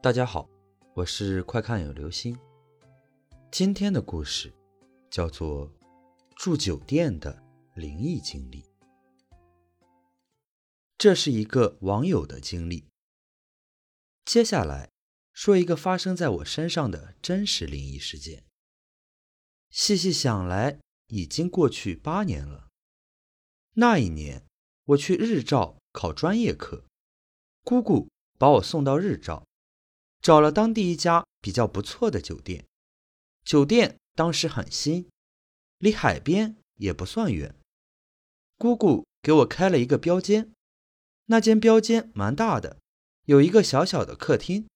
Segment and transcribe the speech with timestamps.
[0.00, 0.48] 大家好，
[0.94, 2.38] 我是快看有流星。
[3.50, 4.54] 今天的故事
[5.10, 5.68] 叫做
[6.36, 7.42] 住酒店的
[7.74, 8.64] 灵异经历。
[10.96, 12.86] 这是一个网友的经历。
[14.24, 14.88] 接下来
[15.32, 18.44] 说一个发生在我身上的真实灵异事件。
[19.68, 20.78] 细细想来，
[21.08, 22.68] 已经过去八年了。
[23.72, 24.46] 那一年，
[24.84, 26.84] 我去日照考专业课，
[27.64, 28.08] 姑姑
[28.38, 29.47] 把我送到日照。
[30.28, 32.66] 找了当地一家比较不错的酒店，
[33.46, 35.08] 酒店当时很新，
[35.78, 37.54] 离海边也不算远。
[38.58, 40.52] 姑姑给我开了一个标间，
[41.28, 42.78] 那间标间蛮大的，
[43.24, 44.68] 有一个小小的客厅。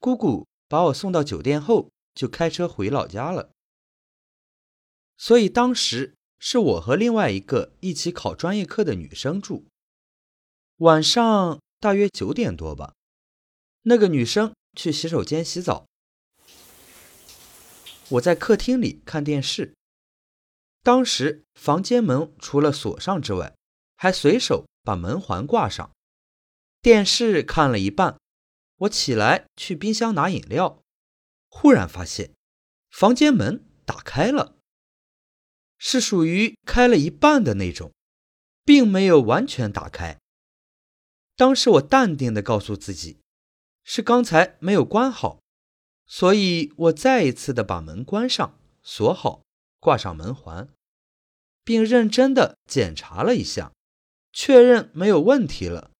[0.00, 3.52] 姑姑把我送到酒店后，就开车回老家了。
[5.16, 9.64] 所以当时是我和另外一个一起考专业课的女生住。
[10.78, 12.96] 晚上大约九点多吧，
[13.82, 14.52] 那个女生。
[14.74, 15.86] 去洗手间洗澡，
[18.08, 19.74] 我在客厅里看电视。
[20.82, 23.54] 当时房间门除了锁上之外，
[23.96, 25.92] 还随手把门环挂上。
[26.80, 28.18] 电视看了一半，
[28.78, 30.82] 我起来去冰箱拿饮料，
[31.48, 32.34] 忽然发现
[32.90, 34.56] 房间门打开了，
[35.78, 37.92] 是属于开了一半的那种，
[38.64, 40.18] 并没有完全打开。
[41.36, 43.21] 当时我淡定地告诉自己。
[43.84, 45.40] 是刚才没有关好，
[46.06, 49.42] 所以我再一次的把门关上、锁好、
[49.80, 50.68] 挂上门环，
[51.64, 53.72] 并认真的检查了一下，
[54.32, 55.90] 确认没有问题了。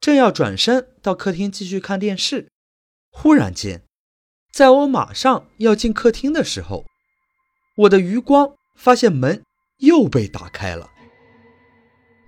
[0.00, 2.50] 正要转身到客厅继续看电视，
[3.10, 3.84] 忽然间，
[4.52, 6.84] 在我马上要进客厅的时候，
[7.76, 9.44] 我的余光发现门
[9.78, 10.90] 又被打开了。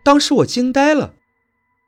[0.04, 1.14] 当时我惊呆了，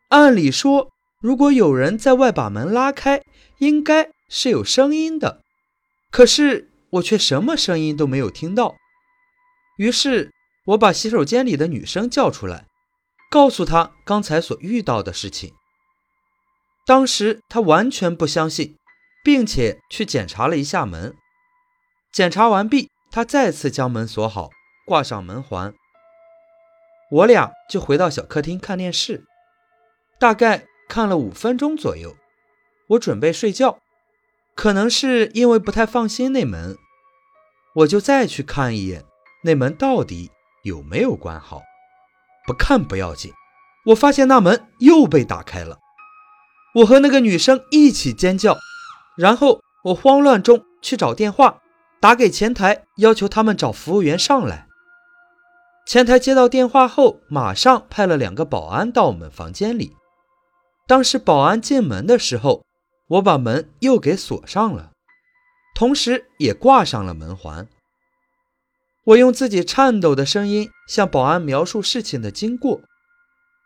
[0.09, 0.93] 按理说。
[1.27, 3.21] 如果有人在外把门拉开，
[3.59, 5.43] 应该是有声音的，
[6.13, 8.77] 可是我却什么声音都没有听到。
[9.77, 10.31] 于是
[10.67, 12.67] 我把洗手间里的女生叫出来，
[13.29, 15.53] 告诉她刚才所遇到的事情。
[16.86, 18.77] 当时她完全不相信，
[19.25, 21.13] 并且去检查了一下门。
[22.13, 24.51] 检查完毕，她再次将门锁好，
[24.86, 25.75] 挂上门环。
[27.11, 29.25] 我俩就回到小客厅看电视，
[30.20, 30.67] 大概。
[30.89, 32.17] 看了五分钟左右，
[32.89, 33.79] 我准备睡觉，
[34.55, 36.77] 可能是因为不太放心那门，
[37.74, 39.05] 我就再去看一眼
[39.42, 40.30] 那门到底
[40.63, 41.63] 有没有关好。
[42.47, 43.33] 不看不要紧，
[43.86, 45.79] 我发现那门又被打开了，
[46.77, 48.57] 我和那个女生一起尖叫，
[49.17, 51.58] 然后我慌乱中去找电话，
[52.01, 54.68] 打给前台，要求他们找服务员上来。
[55.86, 59.97] 前台接到电话后，马上派了两个保安到我们房间里。
[60.86, 62.64] 当时保安进门的时候，
[63.08, 64.92] 我把门又给锁上了，
[65.74, 67.69] 同时也挂上了门环。
[69.05, 72.80] 我用自己颤抖的声音向保安描述事情的经过。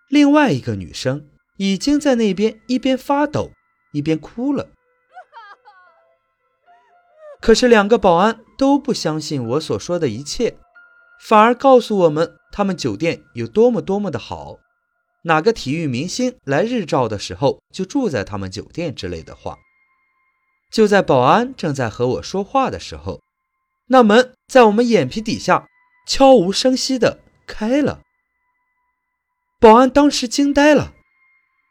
[0.08, 3.50] 另外一个女生已经在那边一边发抖
[3.92, 4.68] 一边哭了。
[7.40, 10.56] 可是两个保安都不相信我所说的一切，
[11.20, 14.58] 反而告诉我们他们酒店有多么多么的好。
[15.24, 19.58] 哪个体育明星来日照的时候就住在他们酒店之类的话。
[20.70, 23.20] 就在保安正在和我说话的时候，
[23.88, 25.66] 那门在我们眼皮底下
[26.06, 28.00] 悄无声息的开了。
[29.58, 30.94] 保安当时惊呆了。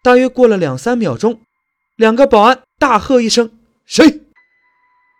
[0.04, 1.42] 大约过了两三秒钟，
[1.96, 4.22] 两个保安大喝一声“谁”，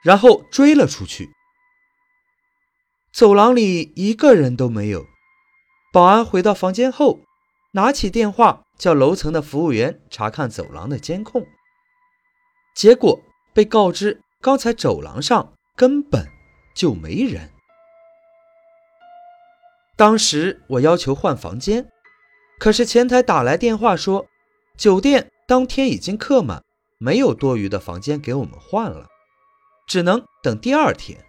[0.04, 1.30] 然后追了出去。
[3.12, 5.06] 走廊里一个人都没有。
[5.92, 7.20] 保安回到房间后。
[7.72, 11.46] 拿起电话叫楼层的服务员查看走廊的监控，
[12.76, 13.22] 结果
[13.54, 16.28] 被告知刚才走廊上根本
[16.76, 17.52] 就没人。
[19.96, 21.92] 当时我要求换房间，
[22.58, 24.26] 可是前台打来电话说
[24.76, 26.64] 酒店当天已经客满，
[26.98, 29.08] 没有多余的房间给我们换了，
[29.88, 31.24] 只能等第二天。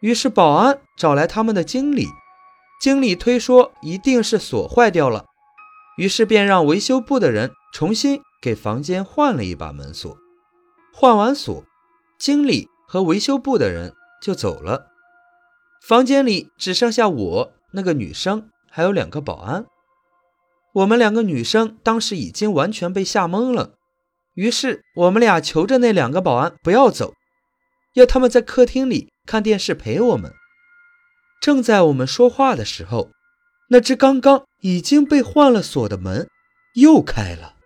[0.00, 2.08] 于是保安找来他们的经理，
[2.80, 5.26] 经理推说一定是锁坏掉了。
[5.96, 10.16] 于是便让维修部的人重新给房间换了一把门锁。
[10.92, 11.64] 换完锁，
[12.18, 14.88] 经理和维修部的人就走了。
[15.86, 19.66] 房间里只剩下我、那个女生还有两个保安。
[20.72, 23.74] 我们两个女生当时已经完全被吓懵了。
[24.34, 27.14] 于是我们俩求着那两个保安不要走，
[27.94, 30.32] 要他们在客厅里看电视陪我们。
[31.40, 33.13] 正在我们说话的时候。
[33.74, 36.28] 那只刚刚已经被换了锁的门
[36.74, 37.56] 又开了，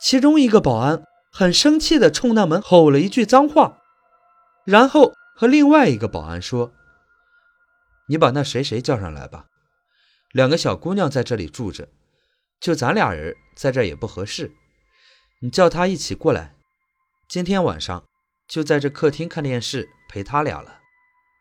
[0.00, 3.82] 其中一个保安很生气地冲那门吼了一句脏话，
[4.64, 6.72] 然后和另外一个保安说
[8.08, 9.44] ：“你把那谁谁叫上来吧，
[10.32, 11.90] 两个小姑娘在这里住着，
[12.58, 14.52] 就咱俩人在这也不合适，
[15.42, 16.54] 你叫她一起过来，
[17.28, 18.06] 今天晚上
[18.48, 20.80] 就在这客厅看电视陪她俩了，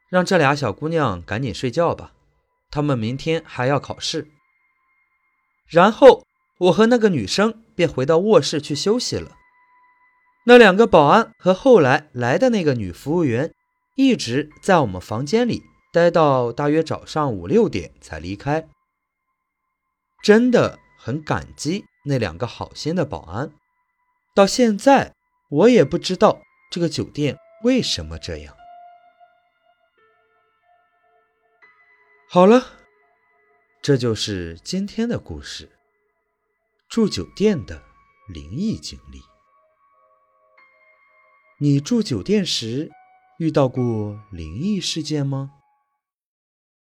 [0.09, 2.11] 让这俩小姑娘赶紧睡觉吧，
[2.75, 4.27] 他们明天还要考试。”
[5.65, 6.25] 然后
[6.57, 9.37] 我和那个女生便回到卧室去休息了。
[10.45, 13.53] 那两个保安和后来来的那个女服务员
[13.95, 15.63] 一直在我们房间里
[15.93, 18.67] 待到大约早上五六点才离开。
[20.21, 23.51] 真的很感激那两个好心的保安。
[24.35, 25.13] 到现在
[25.49, 28.54] 我也不知道这个酒店为什么这样。
[32.35, 32.65] 好了。
[33.81, 35.69] 这就是今天的故事。
[36.89, 37.81] 住酒店的
[38.27, 39.21] 灵异经历。
[41.61, 42.91] 你住酒店时
[43.39, 45.51] 遇到过灵异事件吗？